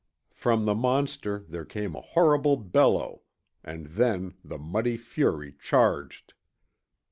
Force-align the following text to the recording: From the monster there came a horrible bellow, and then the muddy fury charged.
From 0.31 0.65
the 0.65 0.73
monster 0.73 1.45
there 1.47 1.63
came 1.63 1.95
a 1.95 2.01
horrible 2.01 2.57
bellow, 2.57 3.21
and 3.63 3.85
then 3.85 4.33
the 4.43 4.57
muddy 4.57 4.97
fury 4.97 5.53
charged. 5.59 6.33